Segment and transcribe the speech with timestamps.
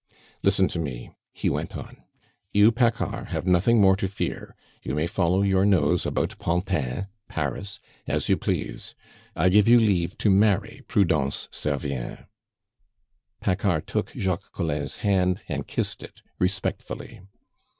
[0.41, 2.01] "Listen to me," he went on.
[2.51, 7.79] "You, Paccard, have nothing more to fear; you may follow your nose about Pantin (Paris)
[8.07, 8.95] as you please.
[9.35, 12.25] I give you leave to marry Prudence Servien."
[13.41, 17.21] Paccard took Jacques Collin's hand and kissed it respectfully.